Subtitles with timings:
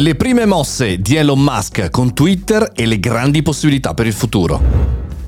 [0.00, 4.62] Le prime mosse di Elon Musk con Twitter e le grandi possibilità per il futuro.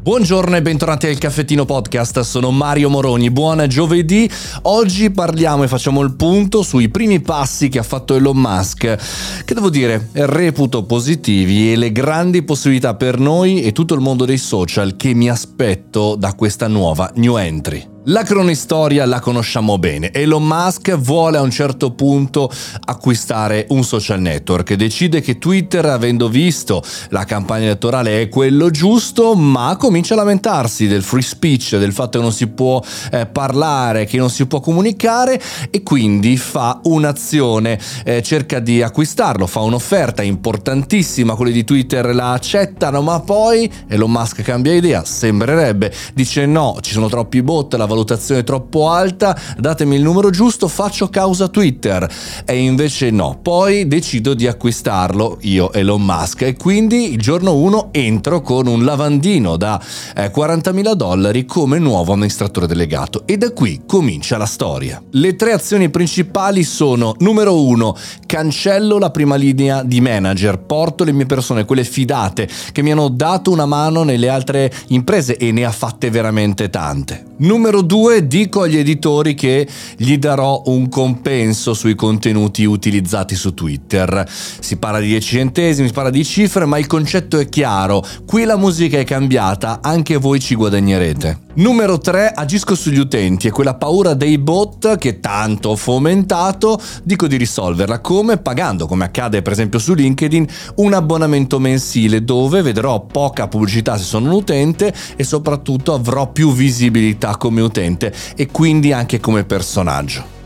[0.00, 4.30] Buongiorno e bentornati al Caffettino Podcast, sono Mario Moroni, buon giovedì.
[4.62, 9.52] Oggi parliamo e facciamo il punto sui primi passi che ha fatto Elon Musk, che
[9.52, 14.38] devo dire reputo positivi e le grandi possibilità per noi e tutto il mondo dei
[14.38, 17.91] social che mi aspetto da questa nuova new entry.
[18.06, 20.10] La cronistoria la conosciamo bene.
[20.10, 22.50] Elon Musk vuole a un certo punto
[22.86, 24.74] acquistare un social network.
[24.74, 30.88] Decide che Twitter, avendo visto la campagna elettorale, è quello giusto, ma comincia a lamentarsi
[30.88, 34.58] del free speech, del fatto che non si può eh, parlare, che non si può
[34.58, 42.12] comunicare e quindi fa un'azione, eh, cerca di acquistarlo, fa un'offerta importantissima, quelli di Twitter
[42.12, 47.74] la accettano, ma poi Elon Musk cambia idea, sembrerebbe, dice no, ci sono troppi bot,
[47.74, 52.10] la valutazione troppo alta, datemi il numero giusto, faccio causa Twitter.
[52.44, 57.88] E invece no, poi decido di acquistarlo io Elon Musk e quindi il giorno 1
[57.92, 59.80] entro con un lavandino da
[60.16, 65.02] eh, 40.000 dollari come nuovo amministratore delegato e da qui comincia la storia.
[65.10, 71.12] Le tre azioni principali sono numero 1, cancello la prima linea di manager, porto le
[71.12, 75.64] mie persone, quelle fidate che mi hanno dato una mano nelle altre imprese e ne
[75.64, 77.24] ha fatte veramente tante.
[77.38, 79.66] Numero 2 dico agli editori che
[79.96, 84.24] gli darò un compenso sui contenuti utilizzati su Twitter.
[84.28, 88.04] Si parla di 10 centesimi, si parla di cifre, ma il concetto è chiaro.
[88.26, 91.50] Qui la musica è cambiata, anche voi ci guadagnerete.
[91.54, 93.48] Numero 3, agisco sugli utenti.
[93.48, 98.00] E quella paura dei bot che tanto ho fomentato, dico di risolverla.
[98.00, 98.38] Come?
[98.38, 104.04] Pagando, come accade per esempio su LinkedIn, un abbonamento mensile dove vedrò poca pubblicità se
[104.04, 110.41] sono un utente e soprattutto avrò più visibilità come utente e quindi anche come personaggio.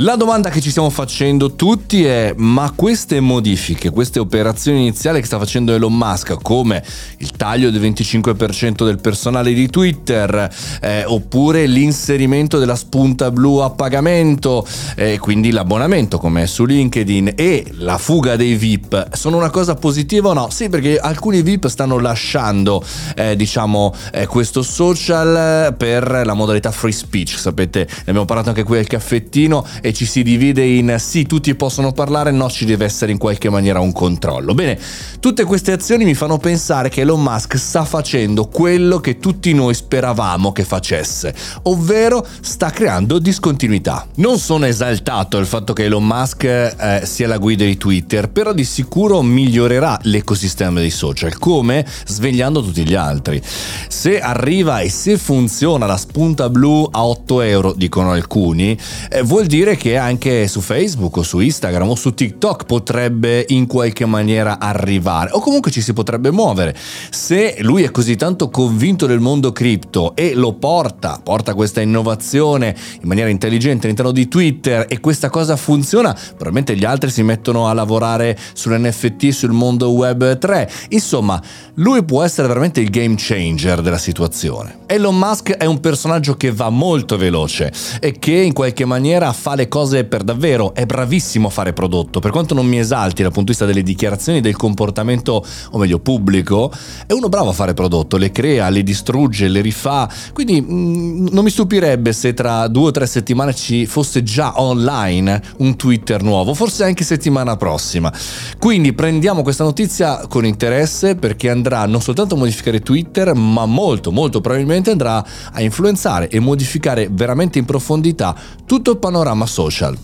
[0.00, 5.26] La domanda che ci stiamo facendo tutti è ma queste modifiche, queste operazioni iniziali che
[5.26, 6.84] sta facendo Elon Musk come
[7.16, 10.48] il taglio del 25% del personale di Twitter
[10.80, 14.64] eh, oppure l'inserimento della spunta blu a pagamento
[14.94, 20.28] eh, quindi l'abbonamento come su LinkedIn e la fuga dei VIP sono una cosa positiva
[20.28, 20.48] o no?
[20.50, 22.84] Sì perché alcuni VIP stanno lasciando
[23.16, 28.62] eh, diciamo eh, questo social per la modalità free speech sapete ne abbiamo parlato anche
[28.62, 32.84] qui al caffettino e ci si divide in sì, tutti possono parlare, no, ci deve
[32.84, 34.52] essere in qualche maniera un controllo.
[34.52, 34.78] Bene,
[35.18, 39.72] tutte queste azioni mi fanno pensare che Elon Musk sta facendo quello che tutti noi
[39.72, 44.06] speravamo che facesse, ovvero sta creando discontinuità.
[44.16, 48.52] Non sono esaltato il fatto che Elon Musk eh, sia la guida di Twitter, però
[48.52, 53.40] di sicuro migliorerà l'ecosistema dei social, come svegliando tutti gli altri.
[53.88, 58.78] Se arriva e se funziona la spunta blu a 8 euro, dicono alcuni,
[59.08, 63.66] eh, vuol dire che anche su Facebook o su Instagram o su TikTok potrebbe in
[63.66, 66.76] qualche maniera arrivare o comunque ci si potrebbe muovere.
[67.10, 72.76] Se lui è così tanto convinto del mondo cripto e lo porta, porta questa innovazione
[73.00, 77.68] in maniera intelligente all'interno di Twitter e questa cosa funziona, probabilmente gli altri si mettono
[77.68, 80.70] a lavorare sull'NFT, sul mondo web 3.
[80.90, 81.40] Insomma,
[81.74, 84.80] lui può essere veramente il game changer della situazione.
[84.86, 89.54] Elon Musk è un personaggio che va molto veloce e che in qualche maniera fa
[89.58, 93.32] le cose per davvero, è bravissimo a fare prodotto, per quanto non mi esalti dal
[93.32, 96.72] punto di vista delle dichiarazioni del comportamento, o meglio pubblico,
[97.06, 101.26] è uno bravo a fare prodotto, le crea, le distrugge, le rifà, quindi mh, mm,
[101.32, 106.22] non mi stupirebbe se tra due o tre settimane ci fosse già online un Twitter
[106.22, 108.12] nuovo, forse anche settimana prossima.
[108.58, 114.12] Quindi prendiamo questa notizia con interesse perché andrà non soltanto a modificare Twitter, ma molto,
[114.12, 119.96] molto probabilmente andrà a influenzare e modificare veramente in profondità tutto il panorama social.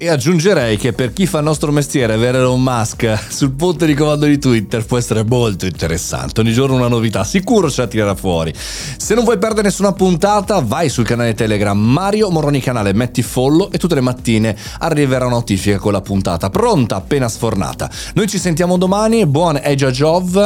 [0.00, 3.94] E aggiungerei che per chi fa il nostro mestiere avere Elon Musk sul ponte di
[3.94, 6.40] comando di Twitter può essere molto interessante.
[6.40, 8.54] Ogni giorno una novità, sicuro ce la tirerà fuori.
[8.54, 13.70] Se non vuoi perdere nessuna puntata, vai sul canale Telegram Mario Moroni Canale, metti follow
[13.72, 17.90] e tutte le mattine arriverà una notifica con la puntata pronta appena sfornata.
[18.14, 20.36] Noi ci sentiamo domani, buon Eja Jov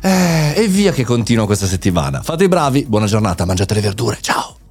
[0.00, 2.22] eh, e via che continua questa settimana.
[2.22, 4.63] Fate i bravi, buona giornata, mangiate le verdure, ciao!